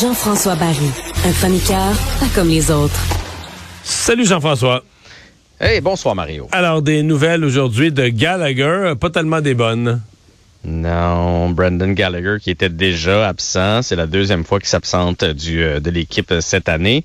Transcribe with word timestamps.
Jean-François 0.00 0.54
Barry, 0.56 0.90
un 1.24 1.32
chroniqueur 1.32 1.92
pas 2.20 2.26
comme 2.34 2.48
les 2.48 2.70
autres. 2.70 3.00
Salut 3.82 4.26
Jean-François. 4.26 4.84
Hey, 5.58 5.80
bonsoir 5.80 6.14
Mario. 6.14 6.48
Alors, 6.52 6.82
des 6.82 7.02
nouvelles 7.02 7.44
aujourd'hui 7.44 7.90
de 7.90 8.06
Gallagher, 8.08 8.92
pas 9.00 9.10
tellement 9.10 9.40
des 9.40 9.54
bonnes. 9.54 10.02
Non, 10.64 11.50
Brendan 11.50 11.94
Gallagher 11.94 12.36
qui 12.40 12.50
était 12.50 12.68
déjà 12.68 13.28
absent, 13.28 13.82
c'est 13.82 13.96
la 13.96 14.06
deuxième 14.06 14.44
fois 14.44 14.58
qu'il 14.58 14.68
s'absente 14.68 15.24
du 15.24 15.62
euh, 15.62 15.80
de 15.80 15.90
l'équipe 15.90 16.34
cette 16.40 16.68
année. 16.68 17.04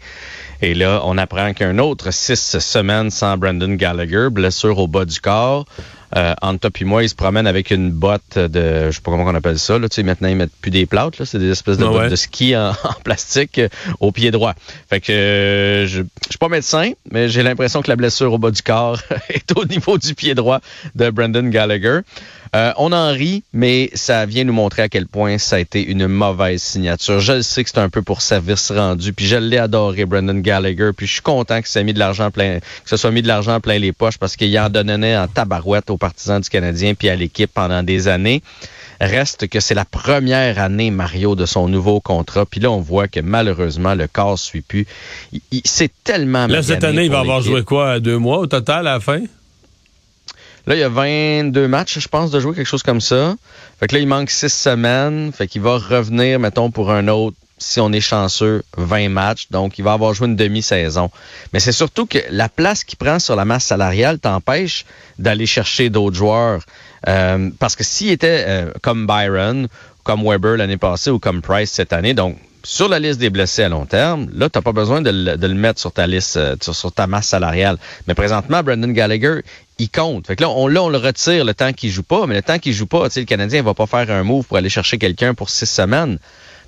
Et 0.61 0.73
là, 0.73 1.01
on 1.05 1.17
apprend 1.17 1.53
qu'un 1.53 1.79
autre 1.79 2.11
six 2.11 2.59
semaines 2.59 3.09
sans 3.09 3.37
Brendan 3.37 3.75
Gallagher, 3.75 4.27
blessure 4.31 4.77
au 4.77 4.87
bas 4.87 5.05
du 5.05 5.19
corps. 5.19 5.65
Euh, 6.15 6.33
entre 6.41 6.69
toi 6.69 6.71
et 6.81 6.83
moi, 6.83 7.03
il 7.03 7.09
se 7.09 7.15
promène 7.15 7.47
avec 7.47 7.71
une 7.71 7.89
botte 7.89 8.37
de, 8.37 8.87
je 8.87 8.91
sais 8.91 9.01
pas 9.01 9.11
comment 9.11 9.23
on 9.23 9.33
appelle 9.33 9.57
ça, 9.57 9.79
là, 9.79 9.87
tu 9.87 9.95
sais, 9.95 10.03
maintenant 10.03 10.27
ils 10.27 10.35
mettent 10.35 10.55
plus 10.61 10.69
des 10.69 10.85
plates, 10.85 11.19
là, 11.19 11.25
c'est 11.25 11.39
des 11.39 11.49
espèces 11.49 11.77
de 11.77 11.85
Ah 11.85 11.89
bottes 11.89 12.11
de 12.11 12.15
ski 12.17 12.55
en, 12.55 12.71
en 12.83 12.93
plastique 13.03 13.59
euh, 13.59 13.69
au 14.01 14.11
pied 14.11 14.29
droit. 14.29 14.53
Fait 14.89 14.99
que 14.99 15.11
euh, 15.13 15.87
je, 15.87 16.01
je 16.01 16.29
suis 16.29 16.37
pas 16.37 16.49
médecin, 16.49 16.91
mais 17.11 17.29
j'ai 17.29 17.43
l'impression 17.43 17.81
que 17.81 17.89
la 17.89 17.95
blessure 17.95 18.33
au 18.33 18.37
bas 18.37 18.51
du 18.51 18.61
corps 18.61 18.99
est 19.29 19.57
au 19.57 19.63
niveau 19.65 19.97
du 19.97 20.13
pied 20.13 20.35
droit 20.35 20.59
de 20.95 21.09
Brendan 21.09 21.49
Gallagher. 21.49 22.01
Euh, 22.53 22.73
on 22.77 22.91
en 22.91 23.11
rit, 23.11 23.43
mais 23.53 23.89
ça 23.93 24.25
vient 24.25 24.43
nous 24.43 24.51
montrer 24.53 24.81
à 24.81 24.89
quel 24.89 25.07
point 25.07 25.37
ça 25.37 25.55
a 25.55 25.59
été 25.59 25.81
une 25.85 26.07
mauvaise 26.07 26.61
signature. 26.61 27.21
Je 27.21 27.31
le 27.33 27.41
sais 27.43 27.63
que 27.63 27.69
c'est 27.69 27.77
un 27.79 27.89
peu 27.89 28.01
pour 28.01 28.21
service 28.21 28.71
rendu, 28.71 29.13
puis 29.13 29.25
je 29.25 29.37
l'ai 29.37 29.57
adoré, 29.57 30.03
Brendan 30.05 30.41
Gallagher, 30.41 30.89
puis 30.95 31.07
je 31.07 31.13
suis 31.13 31.21
content 31.21 31.61
que 31.61 31.69
ça 31.69 31.79
ait 31.79 31.83
mis 31.85 31.93
de 31.93 31.99
l'argent 31.99 32.29
plein, 32.29 32.59
que 32.59 32.89
ce 32.89 32.97
soit 32.97 33.11
mis 33.11 33.21
de 33.21 33.27
l'argent 33.27 33.61
plein 33.61 33.77
les 33.79 33.93
poches 33.93 34.17
parce 34.17 34.35
qu'il 34.35 34.57
en 34.59 34.69
donnait 34.69 35.15
en 35.17 35.27
tabarouette 35.29 35.89
aux 35.89 35.97
partisans 35.97 36.41
du 36.41 36.49
Canadien 36.49 36.93
puis 36.93 37.07
à 37.07 37.15
l'équipe 37.15 37.49
pendant 37.53 37.83
des 37.83 38.09
années. 38.09 38.41
Reste 38.99 39.47
que 39.47 39.59
c'est 39.59 39.73
la 39.73 39.85
première 39.85 40.59
année, 40.59 40.91
Mario, 40.91 41.35
de 41.35 41.45
son 41.47 41.67
nouveau 41.67 42.01
contrat. 42.01 42.45
Puis 42.45 42.59
là, 42.59 42.69
on 42.69 42.81
voit 42.81 43.07
que 43.07 43.19
malheureusement, 43.19 43.95
le 43.95 44.07
corps 44.07 44.37
suit 44.37 44.61
plus. 44.61 44.85
Il, 45.33 45.39
il- 45.51 45.61
c'est 45.65 45.91
tellement 46.03 46.45
Là, 46.47 46.61
cette 46.61 46.83
année, 46.83 47.05
il 47.05 47.11
va 47.11 47.19
avoir 47.21 47.41
joué 47.41 47.63
quoi, 47.63 47.99
deux 47.99 48.17
mois 48.19 48.37
au 48.39 48.45
total 48.47 48.87
à 48.87 48.93
la 48.93 48.99
fin? 48.99 49.21
Là, 50.67 50.75
il 50.75 50.79
y 50.79 50.83
a 50.83 50.89
22 50.89 51.67
matchs, 51.67 51.99
je 51.99 52.07
pense, 52.07 52.31
de 52.31 52.39
jouer, 52.39 52.55
quelque 52.55 52.67
chose 52.67 52.83
comme 52.83 53.01
ça. 53.01 53.35
Fait 53.79 53.87
que 53.87 53.95
là, 53.95 54.01
il 54.01 54.07
manque 54.07 54.29
6 54.29 54.49
semaines. 54.49 55.31
Fait 55.31 55.47
qu'il 55.47 55.61
va 55.61 55.77
revenir, 55.77 56.39
mettons, 56.39 56.69
pour 56.69 56.91
un 56.91 57.07
autre, 57.07 57.35
si 57.57 57.79
on 57.79 57.91
est 57.91 58.01
chanceux, 58.01 58.63
20 58.77 59.09
matchs. 59.09 59.47
Donc, 59.49 59.79
il 59.79 59.83
va 59.83 59.93
avoir 59.93 60.13
joué 60.13 60.27
une 60.27 60.35
demi-saison. 60.35 61.09
Mais 61.53 61.59
c'est 61.59 61.71
surtout 61.71 62.05
que 62.05 62.19
la 62.29 62.49
place 62.49 62.83
qu'il 62.83 62.97
prend 62.97 63.19
sur 63.19 63.35
la 63.35 63.45
masse 63.45 63.65
salariale 63.65 64.19
t'empêche 64.19 64.85
d'aller 65.17 65.45
chercher 65.45 65.89
d'autres 65.89 66.15
joueurs. 66.15 66.61
Euh, 67.07 67.49
parce 67.59 67.75
que 67.75 67.83
s'il 67.83 68.09
était 68.09 68.45
euh, 68.47 68.71
comme 68.81 69.07
Byron, 69.07 69.67
comme 70.03 70.23
Weber 70.23 70.57
l'année 70.57 70.77
passée 70.77 71.09
ou 71.09 71.19
comme 71.19 71.41
Price 71.41 71.71
cette 71.71 71.93
année, 71.93 72.13
donc 72.13 72.37
sur 72.63 72.87
la 72.89 72.99
liste 72.99 73.19
des 73.19 73.29
blessés 73.29 73.63
à 73.63 73.69
long 73.69 73.85
terme, 73.85 74.27
là, 74.33 74.49
tu 74.49 74.57
n'as 74.57 74.61
pas 74.61 74.71
besoin 74.71 75.01
de 75.01 75.09
le, 75.09 75.37
de 75.37 75.47
le 75.47 75.53
mettre 75.53 75.79
sur 75.79 75.91
ta 75.91 76.07
liste, 76.07 76.37
euh, 76.37 76.55
sur, 76.61 76.75
sur 76.75 76.91
ta 76.91 77.07
masse 77.07 77.27
salariale. 77.27 77.77
Mais 78.07 78.13
présentement, 78.13 78.61
Brendan 78.63 78.93
Gallagher, 78.93 79.41
il 79.79 79.89
compte. 79.89 80.27
Fait 80.27 80.35
que 80.35 80.43
là, 80.43 80.49
on, 80.49 80.67
là, 80.67 80.83
on 80.83 80.89
le 80.89 80.97
retire 80.97 81.43
le 81.45 81.53
temps 81.53 81.73
qu'il 81.73 81.89
joue 81.91 82.03
pas, 82.03 82.27
mais 82.27 82.35
le 82.35 82.41
temps 82.43 82.59
qu'il 82.59 82.73
joue 82.73 82.85
pas, 82.87 83.05
tu 83.09 83.15
sais, 83.15 83.19
le 83.21 83.25
Canadien 83.25 83.63
va 83.63 83.73
pas 83.73 83.87
faire 83.87 84.09
un 84.11 84.23
move 84.23 84.45
pour 84.45 84.57
aller 84.57 84.69
chercher 84.69 84.97
quelqu'un 84.97 85.33
pour 85.33 85.49
six 85.49 85.65
semaines. 85.65 86.17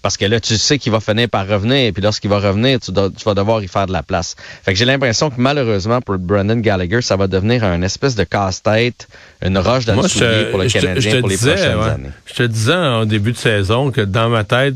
Parce 0.01 0.17
que 0.17 0.25
là, 0.25 0.41
tu 0.41 0.57
sais 0.57 0.79
qu'il 0.79 0.91
va 0.91 0.99
finir 0.99 1.29
par 1.29 1.47
revenir, 1.47 1.77
et 1.77 1.91
puis 1.93 2.01
lorsqu'il 2.01 2.29
va 2.29 2.37
revenir, 2.39 2.77
tu, 2.81 2.91
dois- 2.91 3.09
tu 3.09 3.23
vas 3.23 3.35
devoir 3.35 3.63
y 3.63 3.69
faire 3.69 3.87
de 3.87 3.93
la 3.93 4.03
place. 4.03 4.35
Fait 4.61 4.73
que 4.73 4.77
j'ai 4.77 4.83
l'impression 4.83 5.29
que 5.29 5.35
malheureusement, 5.37 6.01
pour 6.01 6.17
Brendan 6.17 6.59
Gallagher, 6.59 7.01
ça 7.01 7.15
va 7.15 7.27
devenir 7.27 7.63
un 7.63 7.81
espèce 7.83 8.13
de 8.15 8.25
casse-tête, 8.25 9.07
une 9.41 9.57
roche 9.57 9.85
dans 9.85 9.93
Moi, 9.93 10.03
le 10.03 10.09
soulier 10.09 10.45
pour 10.51 10.59
le 10.59 10.67
te- 10.67 10.73
Canadien 10.73 11.11
te 11.13 11.19
pour 11.21 11.29
les 11.29 11.37
disais, 11.37 11.53
prochaines 11.53 11.77
ouais, 11.79 11.89
années. 11.89 12.09
je 12.25 12.33
te 12.33 12.43
disais 12.43 12.73
en 12.73 13.05
début 13.05 13.31
de 13.31 13.37
saison 13.37 13.91
que 13.91 14.01
dans 14.01 14.27
ma 14.27 14.43
tête, 14.43 14.75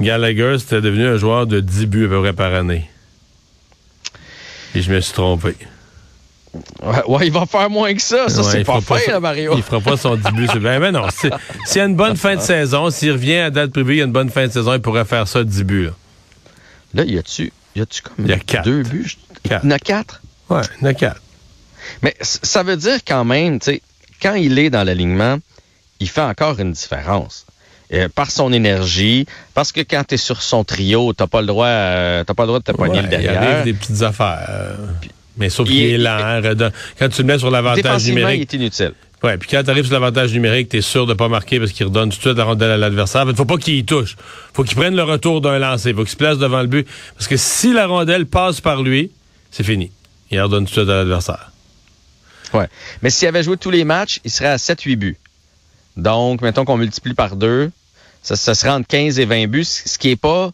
Gallagher, 0.00 0.56
c'était 0.58 0.80
devenu 0.80 1.06
un 1.06 1.16
joueur 1.16 1.46
de 1.46 1.60
10 1.60 1.86
buts 1.86 2.06
à 2.06 2.08
peu 2.08 2.20
près 2.22 2.32
par 2.32 2.52
année. 2.54 2.88
Et 4.74 4.82
je 4.82 4.92
me 4.92 5.00
suis 5.00 5.14
trompé. 5.14 5.56
Ouais, 6.82 7.02
ouais, 7.06 7.26
il 7.26 7.32
va 7.32 7.44
faire 7.46 7.68
moins 7.70 7.94
que 7.94 8.00
ça. 8.00 8.28
Ça, 8.28 8.42
Ouais, 8.42 8.50
c'est 8.50 8.58
il 8.60 8.64
pas 8.64 8.80
fera 8.80 8.98
fin, 8.98 9.12
là, 9.12 9.20
Mario. 9.20 9.52
Il 9.56 9.62
fera 9.62 9.80
pas 9.80 9.96
son 9.96 10.16
10 10.16 10.22
buts. 10.32 10.46
vrai. 10.58 10.78
Mais 10.78 10.90
non, 10.92 11.06
s'il 11.10 11.30
y 11.76 11.80
a 11.80 11.84
une 11.84 11.96
bonne 11.96 12.16
fin 12.16 12.36
de 12.36 12.40
saison, 12.40 12.90
s'il 12.90 13.12
revient 13.12 13.36
à 13.36 13.50
date 13.50 13.72
privée, 13.72 13.94
il 13.94 13.98
y 13.98 14.02
a 14.02 14.04
une 14.04 14.12
bonne 14.12 14.30
fin 14.30 14.46
de 14.46 14.52
saison, 14.52 14.72
il 14.74 14.80
pourrait 14.80 15.04
faire 15.04 15.28
ça 15.28 15.44
10 15.44 15.64
buts. 15.64 15.84
Là. 15.86 15.90
Là, 16.94 17.04
y 17.04 17.18
a-tu, 17.18 17.52
y 17.74 17.80
a-tu 17.80 18.02
comme 18.02 18.26
y 18.26 18.32
a 18.32 18.38
quatre. 18.38 18.64
deux 18.64 18.82
buts? 18.82 19.16
Quatre. 19.42 19.64
Il 19.64 19.70
y 19.70 19.72
en 19.72 19.76
a 19.76 19.78
quatre? 19.78 20.22
Ouais, 20.48 20.62
il 20.80 20.84
y 20.84 20.86
en 20.86 20.90
a 20.90 20.94
quatre. 20.94 21.20
Mais 22.02 22.14
ça 22.20 22.62
veut 22.62 22.76
dire 22.76 22.98
quand 23.06 23.24
même, 23.24 23.58
tu 23.58 23.72
sais, 23.72 23.82
quand 24.22 24.34
il 24.34 24.58
est 24.58 24.70
dans 24.70 24.82
l'alignement, 24.84 25.38
il 26.00 26.08
fait 26.08 26.22
encore 26.22 26.58
une 26.58 26.72
différence. 26.72 27.44
Euh, 27.92 28.08
par 28.12 28.32
son 28.32 28.52
énergie, 28.52 29.26
parce 29.54 29.70
que 29.70 29.80
quand 29.80 30.02
tu 30.08 30.14
es 30.14 30.18
sur 30.18 30.42
son 30.42 30.64
trio, 30.64 31.12
t'as 31.12 31.28
pas 31.28 31.40
le 31.40 31.46
droit, 31.46 31.66
euh, 31.68 32.24
t'as 32.24 32.34
pas 32.34 32.42
le 32.42 32.46
droit 32.48 32.58
de 32.58 32.64
te 32.64 32.72
pogner 32.72 32.94
Ouais, 32.94 32.98
le 33.02 33.06
il 33.06 33.10
derrière. 33.10 33.40
arrive 33.42 33.64
des 33.64 33.74
petites 33.74 34.02
affaires. 34.02 34.44
euh, 34.48 34.74
mais 35.36 35.48
sauf 35.50 35.68
il 35.68 35.72
qu'il 35.72 35.82
est- 35.84 35.90
est 35.92 35.98
lent. 35.98 36.40
de- 36.54 36.72
Quand 36.98 37.08
tu 37.08 37.22
le 37.22 37.26
mets 37.28 37.38
sur 37.38 37.48
l'avantage 37.50 37.84
Défensivement, 37.84 38.18
il 38.18 38.24
numérique, 38.24 38.52
est 38.54 38.56
inutile. 38.56 38.92
Ouais, 39.22 39.36
puis 39.38 39.48
quand 39.48 39.62
tu 39.62 39.70
arrives 39.70 39.84
sur 39.84 39.92
l'avantage 39.94 40.32
numérique, 40.32 40.68
tu 40.68 40.78
es 40.78 40.80
sûr 40.80 41.06
de 41.06 41.14
pas 41.14 41.28
marquer 41.28 41.60
parce 41.60 41.70
qu'il 41.70 41.86
redonne 41.86 42.10
tout 42.10 42.16
de 42.16 42.20
suite 42.22 42.36
la 42.36 42.42
rondelle 42.44 42.72
à 42.72 42.76
l'adversaire. 42.76 43.24
Il 43.28 43.36
faut 43.36 43.44
pas 43.44 43.56
qu'il 43.56 43.74
y 43.76 43.84
touche. 43.84 44.16
faut 44.52 44.64
qu'il 44.64 44.76
prenne 44.76 44.96
le 44.96 45.02
retour 45.04 45.40
d'un 45.40 45.58
lancer. 45.60 45.92
faut 45.94 46.00
qu'il 46.00 46.08
se 46.10 46.16
place 46.16 46.38
devant 46.38 46.60
le 46.62 46.66
but. 46.66 46.88
Parce 47.14 47.28
que 47.28 47.36
si 47.36 47.72
la 47.72 47.86
rondelle 47.86 48.26
passe 48.26 48.60
par 48.60 48.82
lui, 48.82 49.12
c'est 49.52 49.62
fini. 49.64 49.92
Il 50.32 50.40
redonne 50.40 50.64
tout 50.64 50.70
de 50.74 50.78
suite 50.80 50.88
à 50.90 50.96
l'adversaire. 50.96 51.52
Ouais. 52.52 52.66
Mais 53.02 53.10
s'il 53.10 53.28
avait 53.28 53.42
joué 53.44 53.56
tous 53.56 53.70
les 53.70 53.84
matchs, 53.84 54.18
il 54.24 54.30
serait 54.30 54.48
à 54.48 54.58
7-8 54.58 54.96
buts. 54.96 55.16
Donc, 55.96 56.42
mettons 56.42 56.64
qu'on 56.64 56.76
multiplie 56.76 57.14
par 57.14 57.36
deux, 57.36 57.70
ça, 58.22 58.36
ça 58.36 58.54
serait 58.54 58.70
entre 58.70 58.88
15 58.88 59.18
et 59.18 59.24
20 59.24 59.46
buts, 59.46 59.64
ce 59.64 59.98
qui 59.98 60.10
est 60.10 60.16
pas 60.16 60.50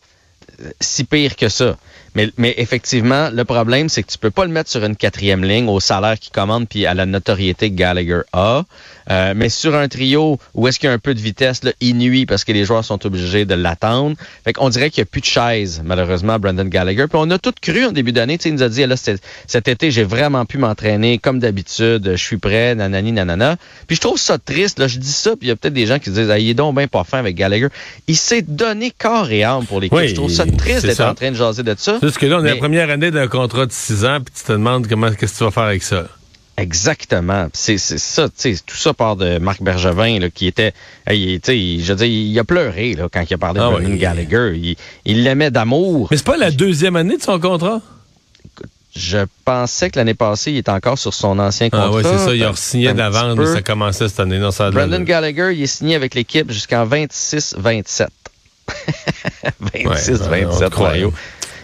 si 0.80 1.04
pire 1.04 1.36
que 1.36 1.48
ça. 1.48 1.76
Mais, 2.14 2.28
mais 2.36 2.54
effectivement, 2.58 3.30
le 3.30 3.44
problème, 3.44 3.88
c'est 3.88 4.02
que 4.02 4.10
tu 4.10 4.18
peux 4.18 4.30
pas 4.30 4.44
le 4.44 4.50
mettre 4.50 4.70
sur 4.70 4.84
une 4.84 4.96
quatrième 4.96 5.44
ligne 5.44 5.68
au 5.68 5.80
salaire 5.80 6.18
qu'il 6.18 6.32
commande 6.32 6.68
puis 6.68 6.84
à 6.84 6.92
la 6.92 7.06
notoriété 7.06 7.70
que 7.70 7.74
Gallagher 7.74 8.20
a. 8.32 8.64
Euh, 9.10 9.32
mais 9.34 9.48
sur 9.48 9.74
un 9.74 9.88
trio 9.88 10.38
où 10.54 10.68
est-ce 10.68 10.78
qu'il 10.78 10.88
y 10.88 10.90
a 10.90 10.92
un 10.92 10.98
peu 10.98 11.14
de 11.14 11.20
vitesse, 11.20 11.64
là, 11.64 11.72
il 11.80 11.96
nuit 11.96 12.26
parce 12.26 12.44
que 12.44 12.52
les 12.52 12.64
joueurs 12.64 12.84
sont 12.84 13.04
obligés 13.06 13.44
de 13.44 13.54
l'attendre. 13.54 14.16
Fait 14.44 14.52
qu'on 14.52 14.68
dirait 14.68 14.90
qu'il 14.90 15.02
n'y 15.02 15.08
a 15.08 15.10
plus 15.10 15.22
de 15.22 15.26
chaise, 15.26 15.82
malheureusement, 15.84 16.34
à 16.34 16.38
Brandon 16.38 16.64
Gallagher. 16.64 17.06
Puis 17.08 17.18
on 17.20 17.30
a 17.30 17.38
tout 17.38 17.54
cru 17.60 17.86
en 17.86 17.92
début 17.92 18.12
d'année. 18.12 18.36
Tu 18.36 18.44
sais, 18.44 18.48
Il 18.50 18.56
nous 18.56 18.62
a 18.62 18.68
dit, 18.68 18.84
là, 18.86 18.96
cet, 18.96 19.22
cet 19.46 19.68
été, 19.68 19.90
j'ai 19.90 20.04
vraiment 20.04 20.44
pu 20.44 20.58
m'entraîner 20.58 21.18
comme 21.18 21.38
d'habitude. 21.38 22.10
Je 22.12 22.22
suis 22.22 22.36
prêt, 22.36 22.74
nanani, 22.74 23.12
nanana. 23.12 23.56
Puis 23.86 23.96
je 23.96 24.02
trouve 24.02 24.18
ça 24.18 24.38
triste. 24.38 24.78
Là, 24.78 24.86
je 24.86 24.98
dis 24.98 25.12
ça, 25.12 25.30
puis 25.30 25.46
il 25.46 25.48
y 25.48 25.50
a 25.50 25.56
peut-être 25.56 25.74
des 25.74 25.86
gens 25.86 25.98
qui 25.98 26.10
disent, 26.10 26.30
ah, 26.30 26.38
il 26.38 26.48
est 26.50 26.54
donc 26.54 26.76
bien 26.76 26.86
pas 26.86 27.04
fin 27.04 27.18
avec 27.18 27.36
Gallagher. 27.36 27.68
Il 28.06 28.16
s'est 28.16 28.42
donné 28.42 28.92
corps 28.96 29.30
et 29.30 29.42
âme 29.42 29.64
pour 29.64 29.80
l'équipe. 29.80 29.96
Oui, 29.96 30.08
je 30.08 30.14
trouve 30.14 30.30
ça 30.30 30.41
triste 30.46 30.80
c'est 30.80 30.86
d'être 30.88 30.96
ça. 30.96 31.10
en 31.10 31.14
train 31.14 31.30
de 31.30 31.36
jaser 31.36 31.62
de 31.62 31.74
ça. 31.78 31.98
Parce 32.00 32.18
que 32.18 32.26
là, 32.26 32.36
on 32.36 32.40
est 32.40 32.42
Mais- 32.42 32.50
la 32.50 32.56
première 32.56 32.90
année 32.90 33.10
d'un 33.10 33.28
contrat 33.28 33.66
de 33.66 33.72
6 33.72 34.04
ans, 34.04 34.18
puis 34.24 34.34
tu 34.36 34.44
te 34.44 34.52
demandes 34.52 34.86
comment 34.88 35.10
qu'est-ce 35.12 35.32
que 35.32 35.38
tu 35.38 35.44
vas 35.44 35.50
faire 35.50 35.62
avec 35.64 35.82
ça. 35.82 36.04
Exactement. 36.58 37.48
C'est 37.54 37.78
ça, 37.78 38.28
tu 38.28 38.34
sais, 38.36 38.62
tout 38.66 38.76
ça 38.76 38.92
part 38.92 39.16
de 39.16 39.38
Marc 39.38 39.62
Bergevin, 39.62 40.18
là, 40.20 40.28
qui 40.30 40.46
était, 40.46 40.72
tu 41.06 41.40
sais, 41.42 41.78
je 41.80 41.92
veux 41.92 41.96
dire, 41.96 42.06
il 42.06 42.38
a 42.38 42.44
pleuré 42.44 42.94
là, 42.94 43.08
quand 43.12 43.24
il 43.28 43.34
a 43.34 43.38
parlé 43.38 43.60
Ah 43.62 43.70
de 43.70 43.74
oui. 43.76 43.80
Brendan 43.82 43.98
Gallagher. 43.98 44.52
Il- 44.56 44.76
Il 45.06 45.22
l'aimait 45.24 45.50
d'amour. 45.50 46.08
Mais 46.10 46.16
c'est 46.18 46.26
pas 46.26 46.36
la 46.36 46.50
deuxième 46.50 46.96
année 46.96 47.16
de 47.16 47.22
son 47.22 47.38
contrat? 47.40 47.80
je 48.94 49.18
pensais 49.46 49.88
que 49.88 49.98
l'année 49.98 50.12
passée, 50.12 50.52
il 50.52 50.58
était 50.58 50.70
encore 50.70 50.98
sur 50.98 51.14
son 51.14 51.38
ancien 51.38 51.70
contrat. 51.70 51.86
Ah 51.90 51.96
ouais, 51.96 52.02
c'est 52.02 52.18
ça. 52.18 52.34
Il 52.34 52.44
a 52.44 52.52
signé 52.54 52.92
peu. 52.92 53.46
ça 53.46 53.62
commençait 53.62 54.06
cette 54.08 54.20
année. 54.20 54.38
Non, 54.38 54.50
ça 54.50 54.68
l'allure. 54.70 55.00
Gallagher, 55.06 55.52
il 55.54 55.62
est 55.62 55.66
signé 55.66 55.94
avec 55.94 56.14
l'équipe 56.14 56.50
jusqu'en 56.50 56.84
26-27. 56.84 58.08
26-27, 59.74 60.28
Ouais, 60.30 60.44
on 60.46 60.58
te 60.58 60.64
croit. 60.68 60.88
Mario. 60.88 61.12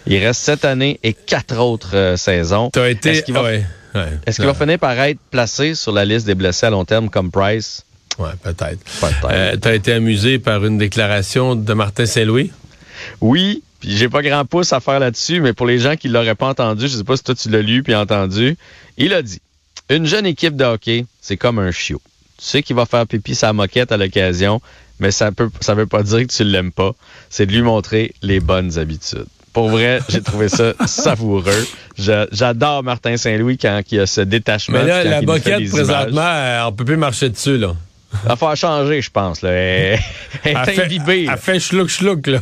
Il 0.06 0.24
reste 0.24 0.40
cette 0.40 0.64
année 0.64 0.98
et 1.02 1.12
quatre 1.12 1.58
autres 1.58 1.94
euh, 1.96 2.16
saisons. 2.16 2.70
T'as 2.70 2.88
été. 2.88 3.10
Est-ce 3.10 3.22
qu'il 3.22 3.34
va, 3.34 3.40
ah 3.40 3.44
ouais, 3.44 3.64
ouais. 3.94 4.08
est-ce 4.26 4.36
qu'il 4.36 4.46
va 4.46 4.54
finir 4.54 4.78
par 4.78 4.98
être 5.00 5.18
placé 5.30 5.74
sur 5.74 5.92
la 5.92 6.04
liste 6.04 6.26
des 6.26 6.34
blessés 6.34 6.66
à 6.66 6.70
long 6.70 6.84
terme 6.84 7.10
comme 7.10 7.30
Price? 7.30 7.84
Ouais, 8.18 8.30
peut-être. 8.42 8.78
Peut-être. 9.00 9.28
Euh, 9.30 9.56
T'as 9.56 9.74
été 9.74 9.92
amusé 9.92 10.38
par 10.38 10.64
une 10.64 10.78
déclaration 10.78 11.54
de 11.54 11.72
Martin 11.74 12.06
Saint-Louis? 12.06 12.50
Oui, 13.20 13.62
puis 13.80 13.96
j'ai 13.96 14.08
pas 14.08 14.22
grand 14.22 14.44
pouce 14.44 14.72
à 14.72 14.80
faire 14.80 14.98
là-dessus, 14.98 15.40
mais 15.40 15.52
pour 15.52 15.66
les 15.66 15.78
gens 15.78 15.94
qui 15.94 16.08
l'auraient 16.08 16.34
pas 16.34 16.48
entendu, 16.48 16.88
je 16.88 16.96
sais 16.96 17.04
pas 17.04 17.16
si 17.16 17.22
toi 17.22 17.34
tu 17.34 17.48
l'as 17.50 17.62
lu 17.62 17.82
puis 17.82 17.94
entendu, 17.94 18.56
il 18.96 19.12
a 19.12 19.22
dit 19.22 19.40
Une 19.90 20.06
jeune 20.06 20.26
équipe 20.26 20.56
de 20.56 20.64
hockey, 20.64 21.04
c'est 21.20 21.36
comme 21.36 21.58
un 21.58 21.70
chiot. 21.70 22.00
Tu 22.38 22.44
sais 22.44 22.62
qu'il 22.62 22.76
va 22.76 22.86
faire 22.86 23.06
pipi 23.06 23.34
sa 23.34 23.52
moquette 23.52 23.92
à 23.92 23.96
l'occasion, 23.96 24.60
mais 25.00 25.10
ça 25.10 25.32
peut 25.32 25.50
ça 25.60 25.74
veut 25.74 25.86
pas 25.86 26.02
dire 26.02 26.20
que 26.26 26.32
tu 26.32 26.44
l'aimes 26.44 26.72
pas. 26.72 26.92
C'est 27.30 27.46
de 27.46 27.52
lui 27.52 27.62
montrer 27.62 28.14
les 28.22 28.40
bonnes 28.40 28.78
habitudes. 28.78 29.26
Pour 29.52 29.70
vrai, 29.70 30.00
j'ai 30.08 30.22
trouvé 30.22 30.48
ça 30.48 30.72
savoureux. 30.86 31.66
J'adore 31.96 32.84
Martin 32.84 33.16
Saint-Louis 33.16 33.58
quand 33.58 33.80
il 33.90 34.00
a 34.00 34.06
ce 34.06 34.20
détachement. 34.20 34.78
Mais 34.78 34.84
là, 34.86 35.04
la 35.04 35.20
des 35.20 35.68
présentement, 35.68 36.20
euh, 36.22 36.64
on 36.66 36.72
peut 36.72 36.84
plus 36.84 36.96
marcher 36.96 37.28
dessus, 37.28 37.58
là. 37.58 37.74
Il 38.24 38.28
va 38.28 38.36
falloir 38.36 38.56
changer, 38.56 39.02
je 39.02 39.10
pense. 39.10 39.42
Là. 39.42 39.50
Elle, 39.50 39.98
elle 40.44 40.56
Elle 40.56 40.56
est 40.56 40.64
fait, 40.72 40.84
imbibée. 40.84 41.26
elle 41.30 41.38
fait 41.38 41.58
chlouk-chlouk, 41.58 42.26
là. 42.28 42.40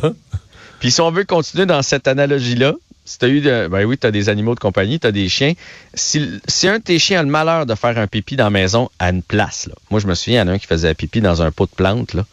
Puis 0.79 0.91
si 0.91 1.01
on 1.01 1.11
veut 1.11 1.23
continuer 1.23 1.65
dans 1.65 1.81
cette 1.81 2.07
analogie-là, 2.07 2.73
si 3.07 3.17
t'as 3.17 3.29
eu 3.29 3.39
de, 3.39 3.69
ben 3.69 3.85
oui, 3.85 3.97
t'as 3.97 4.11
des 4.11 4.27
animaux 4.27 4.53
de 4.53 4.59
compagnie, 4.59 4.99
t'as 4.99 5.13
des 5.13 5.29
chiens. 5.29 5.53
Si, 5.93 6.41
si 6.45 6.67
un 6.67 6.79
de 6.79 6.83
tes 6.83 6.99
chiens 6.99 7.21
a 7.21 7.23
le 7.23 7.29
malheur 7.29 7.65
de 7.65 7.73
faire 7.73 7.97
un 7.97 8.05
pipi 8.05 8.35
dans 8.35 8.43
la 8.43 8.49
maison 8.49 8.89
à 8.99 9.09
une 9.09 9.23
place, 9.23 9.65
là. 9.67 9.75
Moi, 9.89 10.01
je 10.01 10.07
me 10.07 10.13
souviens, 10.13 10.43
il 10.43 10.45
y 10.45 10.49
en 10.49 10.51
a 10.51 10.55
un 10.55 10.59
qui 10.59 10.67
faisait 10.67 10.93
pipi 10.93 11.21
dans 11.21 11.41
un 11.41 11.49
pot 11.51 11.65
de 11.65 11.71
plantes, 11.71 12.13
là. 12.13 12.25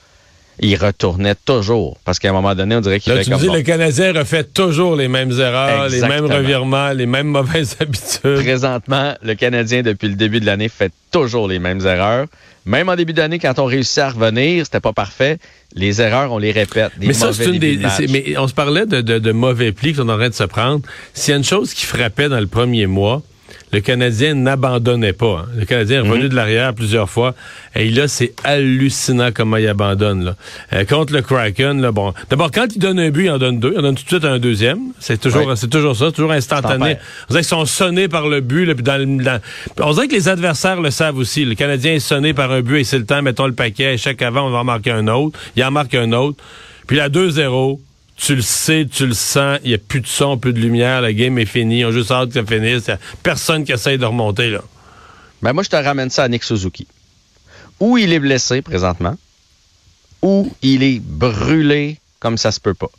Il 0.61 0.77
retournait 0.77 1.35
toujours. 1.45 1.99
Parce 2.05 2.19
qu'à 2.19 2.31
un 2.31 2.33
moment 2.33 2.55
donné, 2.55 2.77
on 2.77 2.81
dirait 2.81 3.01
qu'il 3.01 3.13
Là, 3.13 3.19
fait 3.19 3.25
tu 3.25 3.31
me 3.31 3.35
comme 3.35 3.43
dis, 3.43 3.49
bon, 3.49 3.55
le 3.55 3.63
Canadien 3.63 4.13
refait 4.13 4.45
toujours 4.45 4.95
les 4.97 5.09
mêmes 5.09 5.33
erreurs, 5.33 5.89
les 5.89 6.01
mêmes 6.01 6.27
revirements, 6.27 6.91
les 6.93 7.07
mêmes 7.07 7.27
mauvaises 7.29 7.77
habitudes. 7.81 8.43
Présentement, 8.43 9.15
le 9.23 9.35
Canadien, 9.35 9.83
depuis 9.83 10.09
le 10.09 10.15
début 10.15 10.41
de 10.41 10.47
l'année, 10.47 10.69
fait 10.69 10.93
toujours 11.11 11.49
les 11.49 11.59
mêmes 11.59 11.85
erreurs. 11.85 12.27
Même 12.67 12.89
en 12.89 12.97
début 12.97 13.13
d'année, 13.13 13.39
quand 13.39 13.59
on 13.59 13.65
réussit 13.67 13.99
à 13.99 14.11
revenir, 14.11 14.65
c'était 14.65 14.81
pas 14.81 14.93
parfait. 14.93 15.39
Les 15.75 16.01
erreurs, 16.01 16.33
on 16.33 16.39
les 16.39 16.53
répète. 16.53 16.93
Des 16.99 17.09
Mais 17.09 17.13
ça, 17.13 17.33
c'est 17.33 17.47
une 17.47 17.59
des. 17.59 17.77
de 17.77 18.13
Mais 18.13 18.39
on 18.39 18.49
se 18.49 18.55
parlait 18.55 18.87
de, 18.87 19.01
de- 19.01 19.19
de 19.19 19.33
mauvais 19.33 19.73
plis 19.73 19.93
qu'on 19.93 20.09
est 20.09 20.13
en 20.13 20.17
train 20.17 20.29
de 20.31 20.35
se 20.35 20.45
prendre. 20.45 20.81
S'il 21.13 21.33
y 21.33 21.35
a 21.35 21.37
une 21.37 21.45
chose 21.45 21.75
qui 21.75 21.85
frappait 21.85 22.29
dans 22.29 22.41
le 22.41 22.47
premier 22.47 22.87
mois, 22.87 23.23
le 23.73 23.81
Canadien 23.81 24.35
n'abandonnait 24.35 25.13
pas. 25.13 25.45
hein. 25.45 25.49
Le 25.57 25.65
Canadien 25.65 26.01
est 26.01 26.05
Mhm. 26.05 26.11
revenu 26.11 26.29
de 26.29 26.35
l'arrière 26.35 26.75
plusieurs 26.75 27.11
fois. 27.11 27.35
Et 27.75 27.91
là, 27.91 28.07
c'est 28.09 28.33
hallucinant 28.45 29.31
comment 29.35 29.57
il 29.57 29.67
abandonne. 29.67 30.25
Là. 30.25 30.37
Euh, 30.73 30.85
contre 30.85 31.13
le 31.13 31.23
Kraken, 31.23 31.81
là, 31.81 31.91
bon. 31.93 32.15
D'abord, 32.31 32.51
quand 32.53 32.67
il 32.75 32.79
donne 32.79 32.99
un 33.01 33.11
but, 33.11 33.25
il 33.25 33.31
en 33.31 33.39
donne 33.39 33.59
deux. 33.59 33.73
Il 33.75 33.79
en 33.79 33.83
donne 33.83 33.95
tout 33.97 34.05
de 34.05 34.09
suite 34.09 34.25
un 34.25 34.39
deuxième. 34.39 34.79
C'est 35.01 35.21
toujours, 35.21 35.53
c'est 35.57 35.69
toujours 35.69 35.97
ça, 35.97 36.11
toujours 36.13 36.33
instantané. 36.33 36.97
On 37.29 37.33
dirait 37.33 37.41
qu'ils 37.41 37.45
sont 37.45 37.65
sonnés 37.67 38.09
par 38.09 38.29
le 38.29 38.41
but. 38.41 38.65
Là, 38.67 38.75
puis 38.75 38.85
dans 38.85 38.97
le- 38.99 39.23
dans- 39.25 39.41
on 39.81 39.93
dirait 39.93 40.09
que 40.09 40.15
les 40.15 40.29
adversaires 40.29 40.81
le 40.81 40.91
savent 40.91 41.19
aussi. 41.19 41.45
Le 41.45 41.55
Canadien 41.55 41.95
est 41.95 42.01
sonné 42.01 42.33
par 42.33 42.53
un 42.53 42.61
but 42.61 42.79
et 42.81 42.85
c'est 42.85 42.99
le 42.99 43.07
temps, 43.07 43.23
mettons 43.23 43.47
le 43.47 43.55
paquet. 43.55 43.97
Chaque 43.97 44.23
avant, 44.23 44.47
on 44.47 44.51
va 44.51 44.59
en 44.59 44.65
marquer 44.65 44.93
un 44.93 45.09
autre. 45.09 45.39
Il 45.57 45.65
en 45.65 45.71
marque 45.71 45.95
un 45.95 46.13
autre. 46.13 46.39
Puis 46.87 46.97
là, 46.99 47.09
2-0. 47.09 47.81
Tu 48.17 48.37
le 48.37 48.43
sais, 48.43 48.87
tu 48.91 49.07
le 49.07 49.15
sens, 49.15 49.59
il 49.65 49.69
n'y 49.69 49.75
a 49.75 49.79
plus 49.79 50.01
de 50.01 50.07
son, 50.07 50.39
plus 50.39 50.53
de 50.53 50.61
lumière, 50.61 51.01
la 51.01 51.13
game 51.13 51.39
est 51.39 51.47
finie, 51.47 51.85
on 51.85 51.89
a 51.89 51.93
juste 51.93 52.11
hâte 52.11 52.29
que 52.29 52.35
ça 52.35 52.47
finisse. 52.47 52.85
Il 52.87 52.91
y 52.91 52.93
a 52.93 52.99
personne 53.23 53.65
qui 53.65 53.73
essaye 53.73 53.99
de 53.99 54.05
remonter, 54.05 54.51
là. 54.51 54.61
Ben 55.43 55.53
moi, 55.53 55.63
je 55.63 55.69
te 55.69 55.77
ramène 55.77 56.11
ça 56.11 56.25
à 56.25 56.29
Nick 56.29 56.45
Suzuki. 56.45 56.87
Ou 57.81 57.99
il 57.99 58.13
est 58.13 58.21
blessé 58.21 58.63
présentement, 58.63 59.17
ou 60.23 60.51
il 60.63 60.83
est 60.83 61.01
brûlé 61.01 61.99
comme 62.21 62.39
ça 62.39 62.53
se 62.53 62.61
peut 62.61 62.73
pas. 62.73 62.91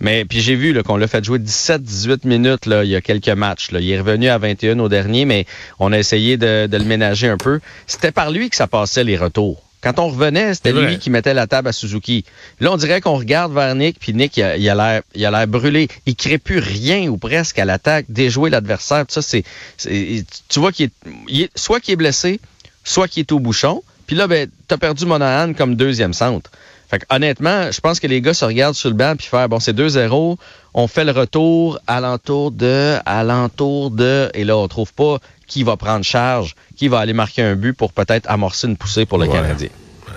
Mais 0.00 0.24
puis 0.24 0.40
j'ai 0.40 0.54
vu 0.54 0.82
qu'on 0.82 0.96
l'a 0.96 1.08
fait 1.08 1.22
jouer 1.22 1.38
17-18 1.38 2.26
minutes 2.26 2.66
il 2.66 2.88
y 2.88 2.96
a 2.96 3.02
quelques 3.02 3.28
matchs. 3.28 3.68
Il 3.72 3.90
est 3.90 3.98
revenu 3.98 4.28
à 4.28 4.38
21 4.38 4.78
au 4.78 4.88
dernier, 4.88 5.26
mais 5.26 5.44
on 5.78 5.92
a 5.92 5.98
essayé 5.98 6.38
de 6.38 6.68
le 6.70 6.84
ménager 6.84 7.28
un 7.28 7.36
peu. 7.36 7.60
C'était 7.86 8.12
par 8.12 8.30
lui 8.30 8.48
que 8.48 8.56
ça 8.56 8.66
passait 8.66 9.04
les 9.04 9.18
retours. 9.18 9.62
Quand 9.82 9.98
on 9.98 10.08
revenait, 10.08 10.52
c'était 10.54 10.72
lui 10.86 10.98
qui 10.98 11.08
mettait 11.10 11.32
la 11.32 11.46
table 11.46 11.68
à 11.68 11.72
Suzuki. 11.72 12.24
Là, 12.60 12.70
on 12.72 12.76
dirait 12.76 13.00
qu'on 13.00 13.16
regarde 13.16 13.52
vers 13.54 13.74
Nick, 13.74 13.98
puis 13.98 14.12
Nick, 14.12 14.36
il 14.36 14.42
a 14.42 14.56
l'air 14.74 15.02
il 15.14 15.24
a 15.24 15.30
l'air 15.30 15.46
brûlé. 15.46 15.88
Il 16.06 16.16
crée 16.16 16.38
plus 16.38 16.58
rien 16.58 17.08
ou 17.08 17.16
presque 17.16 17.58
à 17.58 17.64
l'attaque, 17.64 18.04
déjouer 18.08 18.50
l'adversaire. 18.50 19.04
Ça, 19.08 19.22
c'est, 19.22 19.42
c'est- 19.78 20.24
tu 20.48 20.60
vois 20.60 20.72
qu'il 20.72 20.86
est, 20.86 20.92
il 21.28 21.42
est- 21.42 21.50
soit 21.58 21.80
qu'il 21.80 21.92
est 21.94 21.96
blessé, 21.96 22.40
soit 22.84 23.08
qu'il 23.08 23.20
est 23.20 23.32
au 23.32 23.38
bouchon. 23.38 23.82
Puis 24.06 24.16
là, 24.16 24.26
ben, 24.26 24.48
t'as 24.68 24.76
perdu 24.76 25.06
Monahan 25.06 25.54
comme 25.54 25.76
deuxième 25.76 26.12
centre. 26.12 26.50
Fait 26.90 26.98
que, 26.98 27.04
honnêtement, 27.08 27.70
je 27.70 27.80
pense 27.80 28.00
que 28.00 28.08
les 28.08 28.20
gars 28.20 28.34
se 28.34 28.44
regardent 28.44 28.74
sur 28.74 28.88
le 28.90 28.96
banc 28.96 29.14
puis 29.16 29.28
faire 29.28 29.48
bon, 29.48 29.60
c'est 29.60 29.72
2-0, 29.72 30.36
on 30.74 30.88
fait 30.88 31.04
le 31.04 31.12
retour 31.12 31.78
alentour 31.86 32.50
de, 32.50 32.96
alentour 33.06 33.92
de, 33.92 34.28
et 34.34 34.42
là, 34.44 34.56
on 34.56 34.66
trouve 34.66 34.92
pas 34.92 35.18
qui 35.50 35.64
va 35.64 35.76
prendre 35.76 36.04
charge, 36.04 36.54
qui 36.76 36.88
va 36.88 37.00
aller 37.00 37.12
marquer 37.12 37.42
un 37.42 37.56
but 37.56 37.74
pour 37.74 37.92
peut-être 37.92 38.30
amorcer 38.30 38.68
une 38.68 38.76
poussée 38.76 39.04
pour 39.04 39.18
le 39.18 39.26
Ouais. 39.26 39.32
Canadien. 39.34 39.68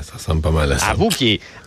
Ça 0.01 0.13
ressemble 0.17 0.41
pas 0.41 0.51
mal 0.51 0.69
à 0.69 0.77
ça. 0.77 0.87
Avoue, 0.87 1.09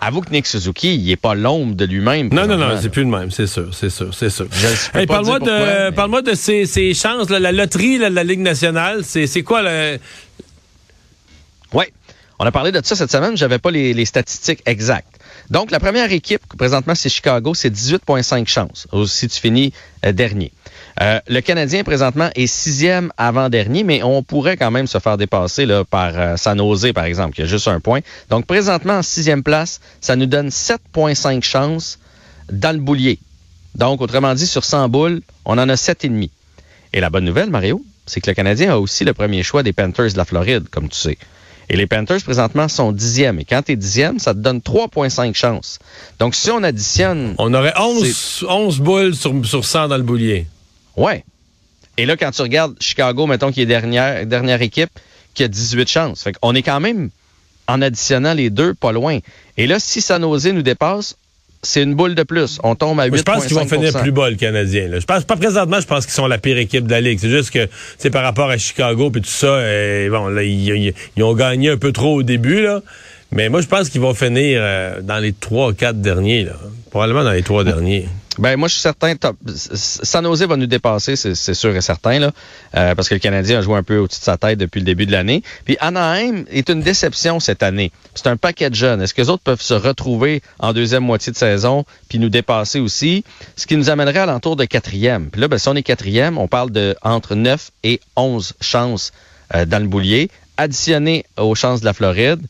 avoue 0.01 0.21
que 0.21 0.31
Nick 0.31 0.47
Suzuki, 0.47 0.95
il 0.95 1.11
est 1.11 1.17
pas 1.17 1.35
l'ombre 1.35 1.75
de 1.75 1.87
lui-même. 1.87 2.29
Non, 2.33 2.47
non, 2.47 2.59
non, 2.59 2.79
c'est 2.81 2.91
plus 2.91 3.03
le 3.03 3.09
même, 3.09 3.31
c'est 3.31 3.47
sûr, 3.47 3.75
c'est 3.75 3.89
sûr, 3.89 4.13
c'est 4.13 4.29
sûr. 4.29 4.47
Hey, 4.95 5.07
parle-moi 5.07 5.39
de, 5.41 5.91
mais- 5.91 6.23
de 6.23 6.35
ces, 6.35 6.67
ces 6.67 6.93
chances, 6.93 7.31
là, 7.31 7.39
la 7.41 7.51
loterie 7.53 7.97
là, 7.99 8.11
de 8.11 8.15
la 8.15 8.25
Ligue 8.25 8.41
nationale. 8.41 9.03
C'est, 9.05 9.43
quoi 9.43 9.63
le. 9.63 9.99
Oui. 11.73 11.85
On 12.39 12.45
a 12.45 12.53
parlé 12.53 12.71
de 12.73 12.81
ça 12.85 12.95
cette 12.95 13.11
semaine, 13.11 13.37
j'avais 13.39 13.59
pas 13.59 13.71
les, 13.71 13.95
les 13.95 14.05
statistiques 14.05 14.61
exactes. 14.67 15.19
Donc, 15.49 15.71
la 15.71 15.81
première 15.81 16.13
équipe, 16.13 16.43
présentement, 16.59 16.95
c'est 16.95 17.09
Chicago, 17.09 17.55
c'est 17.55 17.71
18,5 17.71 18.47
chances 18.47 18.87
si 19.07 19.29
tu 19.29 19.41
finis 19.41 19.73
euh, 20.05 20.13
dernier. 20.13 20.53
Euh, 21.03 21.21
le 21.29 21.41
Canadien, 21.41 21.85
présentement, 21.85 22.31
est 22.35 22.47
sixième 22.47 23.13
avant-dernier, 23.19 23.85
mais 23.85 24.03
on 24.03 24.23
pourrait 24.23 24.57
quand 24.57 24.71
même 24.71 24.87
se 24.87 24.99
faire 24.99 25.19
dépasser 25.19 25.67
là, 25.67 25.85
par 25.85 26.13
euh, 26.15 26.37
San 26.37 26.57
Jose, 26.57 26.93
par 26.95 27.05
exemple, 27.05 27.35
qui 27.35 27.43
a 27.43 27.47
juste 27.47 27.69
un 27.69 27.81
point. 27.81 28.01
Donc, 28.31 28.47
présentement, 28.47 28.95
en 28.95 29.03
sixième 29.03 29.43
place, 29.43 29.81
ça 30.01 30.17
nous 30.17 30.27
donne 30.27 30.49
7,5 30.49 31.43
chances 31.43 31.99
dans 32.51 32.75
le 32.75 32.81
boulier. 32.81 33.19
Donc, 33.75 34.01
autrement 34.01 34.35
dit, 34.35 34.47
sur 34.47 34.65
100 34.65 34.89
boules, 34.89 35.21
on 35.45 35.59
en 35.59 35.69
a 35.69 35.75
7,5. 35.75 36.31
Et 36.95 37.01
la 37.01 37.11
bonne 37.11 37.25
nouvelle, 37.25 37.51
Mario, 37.51 37.85
c'est 38.07 38.23
que 38.23 38.31
le 38.31 38.35
Canadien 38.35 38.73
a 38.73 38.79
aussi 38.79 39.05
le 39.05 39.13
premier 39.13 39.43
choix 39.43 39.63
des 39.63 39.75
Panthers 39.75 40.13
de 40.13 40.17
la 40.17 40.25
Floride, 40.25 40.69
comme 40.71 40.89
tu 40.89 40.99
sais. 40.99 41.19
Et 41.69 41.77
les 41.77 41.87
Panthers, 41.87 42.23
présentement, 42.23 42.69
sont 42.69 42.93
dixièmes. 42.93 43.39
Et 43.39 43.45
quand 43.45 43.61
tu 43.61 43.73
es 43.73 43.77
dixième, 43.77 44.19
ça 44.19 44.33
te 44.33 44.39
donne 44.39 44.61
3,5 44.61 45.35
chances. 45.35 45.79
Donc, 46.19 46.35
si 46.35 46.51
on 46.51 46.63
additionne... 46.63 47.35
On 47.37 47.53
aurait 47.53 47.75
11, 47.79 48.47
11 48.49 48.81
boules 48.81 49.15
sur, 49.15 49.45
sur 49.45 49.65
100 49.65 49.89
dans 49.89 49.97
le 49.99 50.03
boulier. 50.03 50.47
Ouais. 50.97 51.25
Et 51.99 52.07
là, 52.07 52.17
quand 52.17 52.31
tu 52.31 52.43
regardes 52.43 52.77
Chicago, 52.81 53.27
mettons, 53.27 53.53
qui 53.53 53.63
est 53.63 53.67
dernière, 53.67 54.27
dernière 54.27 54.61
équipe, 54.63 54.91
qui 55.35 55.45
a 55.45 55.49
18 55.49 55.89
chances. 55.89 56.23
Fait 56.23 56.33
qu'on 56.33 56.55
est 56.55 56.63
quand 56.63 56.81
même, 56.81 57.11
en 57.69 57.83
additionnant 57.83 58.35
les 58.35 58.51
deux, 58.51 58.75
pas 58.75 58.93
loin. 58.93 59.19
Et 59.57 59.67
là, 59.67 59.79
si 59.79 60.01
San 60.01 60.23
Jose 60.23 60.47
nous 60.49 60.63
dépasse, 60.63 61.17
c'est 61.63 61.83
une 61.83 61.95
boule 61.95 62.15
de 62.15 62.23
plus. 62.23 62.59
On 62.63 62.75
tombe 62.75 63.01
à 63.01 63.07
8,5 63.07 63.09
Moi, 63.09 63.19
je 63.19 63.23
pense 63.23 63.47
qu'ils 63.47 63.57
vont 63.57 63.67
finir 63.67 63.93
plus 64.01 64.13
bas, 64.13 64.31
le 64.31 64.37
Canadien. 64.37 64.89
là. 64.89 65.01
Je 65.01 65.05
pense 65.05 65.25
pas 65.25 65.37
présentement, 65.37 65.81
je 65.81 65.87
pense 65.87 66.05
qu'ils 66.05 66.15
sont 66.15 66.27
la 66.27 66.39
pire 66.39 66.59
équipe 66.59 66.87
de 66.87 66.91
la 66.91 67.01
Ligue. 67.01 67.19
C'est 67.21 67.31
juste 67.31 67.51
que, 67.51 67.69
c'est 67.99 68.11
par 68.11 68.23
rapport 68.23 68.51
à 68.51 68.59
Chicago 68.59 69.11
puis 69.11 69.23
tout 69.23 69.29
ça, 69.29 69.59
bon, 70.11 70.29
là, 70.29 70.43
ils, 70.43 70.95
ont 71.21 71.35
gagné 71.35 71.71
un 71.71 71.77
peu 71.77 71.93
trop 71.93 72.17
au 72.17 72.23
début, 72.23 72.63
là. 72.63 72.83
Mais 73.33 73.49
moi, 73.49 73.61
je 73.61 73.67
pense 73.67 73.89
qu'ils 73.89 74.01
vont 74.01 74.15
finir 74.15 74.61
euh, 74.63 75.01
dans 75.03 75.19
les 75.19 75.33
trois 75.33 75.71
ou 75.71 75.75
quatre 75.75 76.01
derniers, 76.01 76.45
là. 76.45 76.53
Probablement 76.91 77.25
dans 77.25 77.33
les 77.33 77.43
trois 77.43 77.65
derniers. 77.65 78.07
Ben 78.39 78.57
moi 78.57 78.69
je 78.69 78.75
suis 78.75 78.83
certain 78.83 79.17
top. 79.17 79.37
San 79.47 80.25
Jose 80.25 80.43
va 80.43 80.57
nous 80.57 80.67
dépasser, 80.67 81.17
c'est 81.17 81.55
sûr 81.55 81.75
et 81.75 81.81
certain 81.81 82.19
là, 82.19 82.33
euh, 82.77 82.95
parce 82.95 83.09
que 83.09 83.15
le 83.15 83.21
Canadien 83.21 83.59
a 83.59 83.63
joué 83.63 83.77
un 83.77 83.83
peu 83.83 83.97
au-dessus 83.99 84.21
de 84.21 84.25
sa 84.25 84.37
tête 84.37 84.59
depuis 84.59 84.81
le 84.81 84.85
début 84.85 85.07
de 85.07 85.13
l'année. 85.13 85.43
Puis 85.65 85.77
Anaheim 85.81 86.45
est 86.51 86.69
une 86.69 86.83
déception 86.83 87.41
cette 87.41 87.63
année. 87.63 87.93
C'est 88.15 88.27
un 88.27 88.37
paquet 88.37 88.69
de 88.69 88.75
jeunes. 88.75 89.01
Est-ce 89.01 89.15
que 89.15 89.23
les 89.23 89.31
autres 89.31 89.43
peuvent 89.43 89.63
se 89.63 89.75
retrouver 89.75 90.43
en 90.59 90.73
deuxième 90.73 91.05
moitié 91.05 91.33
de 91.33 91.39
saison 91.39 91.85
puis 92.09 92.19
nous 92.19 92.29
dépasser 92.29 92.79
aussi, 92.79 93.25
ce 93.57 93.67
qui 93.67 93.77
nous 93.77 93.89
amènerait 93.89 94.21
à 94.21 94.27
l'entour 94.27 94.57
de 94.57 94.65
quatrième. 94.65 95.31
Puis 95.31 95.41
là, 95.41 95.49
ben, 95.49 95.59
si 95.59 95.69
on 95.69 95.75
est 95.75 95.83
quatrième, 95.83 96.37
on 96.37 96.49
parle 96.49 96.71
de 96.71 96.95
entre 97.03 97.35
9 97.35 97.71
et 97.85 98.01
11 98.17 98.55
chances 98.61 99.13
euh, 99.55 99.65
dans 99.65 99.79
le 99.79 99.89
boulier, 99.89 100.31
additionné 100.57 101.25
aux 101.39 101.55
chances 101.55 101.81
de 101.81 101.87
la 101.87 101.95
Floride. 101.95 102.41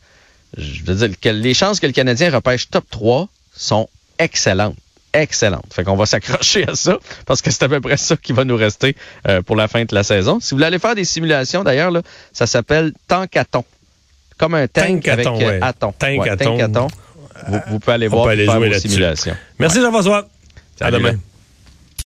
Je 0.57 0.83
veux 0.83 0.95
dire 0.95 1.19
que 1.19 1.29
les 1.29 1.53
chances 1.53 1.79
que 1.79 1.87
le 1.87 1.93
Canadien 1.93 2.29
repêche 2.29 2.69
top 2.69 2.85
3 2.89 3.29
sont 3.55 3.87
excellentes 4.19 4.75
excellente. 5.13 5.65
Fait 5.73 5.83
qu'on 5.83 5.95
va 5.95 6.05
s'accrocher 6.07 6.67
à 6.67 6.75
ça 6.75 6.97
parce 7.25 7.41
que 7.41 7.51
c'est 7.51 7.63
à 7.63 7.69
peu 7.69 7.81
près 7.81 7.97
ça 7.97 8.15
qui 8.17 8.33
va 8.33 8.43
nous 8.45 8.55
rester 8.57 8.95
euh, 9.27 9.41
pour 9.41 9.55
la 9.55 9.67
fin 9.67 9.83
de 9.83 9.93
la 9.95 10.03
saison. 10.03 10.39
Si 10.39 10.51
vous 10.51 10.57
voulez 10.57 10.67
aller 10.67 10.79
faire 10.79 10.95
des 10.95 11.05
simulations, 11.05 11.63
d'ailleurs, 11.63 11.91
là, 11.91 12.01
ça 12.33 12.47
s'appelle 12.47 12.93
tankathon. 13.07 13.63
Comme 14.37 14.53
un 14.53 14.67
tank 14.67 15.03
Tankathon, 15.03 15.35
avec 15.35 15.47
euh, 15.47 15.51
ouais. 15.51 15.59
athon. 15.61 15.93
Tankathon. 15.97 16.57
tankathon. 16.57 16.87
Vous, 17.47 17.59
vous 17.69 17.79
pouvez 17.79 17.93
aller 17.93 18.07
On 18.07 18.11
voir 18.11 18.25
peut 18.25 18.29
et 18.31 18.33
aller 18.33 18.45
faire 18.45 18.55
jouer 18.55 18.67
vos 18.67 18.71
là-dessus. 18.73 18.89
simulations. 18.89 19.35
Merci 19.59 19.81
Jean-François. 19.81 20.27
À 20.79 20.91
demain. 20.91 21.11
là. 21.13 21.17